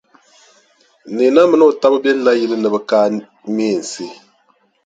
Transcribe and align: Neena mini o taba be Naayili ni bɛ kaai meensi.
Neena 1.13 1.41
mini 1.49 1.63
o 1.69 1.71
taba 1.81 1.97
be 2.03 2.11
Naayili 2.13 2.55
ni 2.57 2.69
bɛ 2.73 2.79
kaai 2.89 3.11
meensi. 3.55 4.05